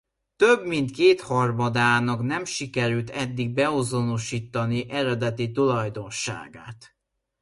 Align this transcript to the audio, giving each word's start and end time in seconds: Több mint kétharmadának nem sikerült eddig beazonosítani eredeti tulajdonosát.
Több 0.35 0.65
mint 0.65 0.91
kétharmadának 0.91 2.21
nem 2.21 2.45
sikerült 2.45 3.09
eddig 3.09 3.53
beazonosítani 3.53 4.89
eredeti 4.89 5.51
tulajdonosát. 5.51 6.95